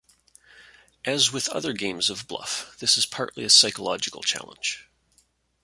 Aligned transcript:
As 1.05 1.31
with 1.31 1.47
other 1.49 1.73
games 1.73 2.09
of 2.09 2.27
bluff, 2.27 2.75
this 2.79 2.97
is 2.97 3.05
partly 3.05 3.43
a 3.43 3.51
psychological 3.51 4.23
challenge. 4.23 4.89